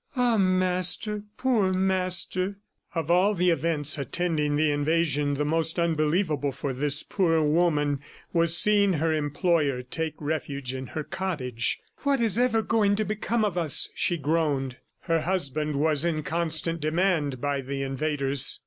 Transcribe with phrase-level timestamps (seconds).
[0.15, 1.21] "Ah, Master....
[1.37, 2.57] Poor Master!"
[2.95, 7.99] Of all the events attending the invasion, the most unbelievable for this poor woman
[8.33, 11.81] was seeing her employer take refuge in her cottage.
[11.99, 14.77] "What is ever going to become of us!" she groaned.
[15.01, 18.59] Her husband was in constant demand by the invaders.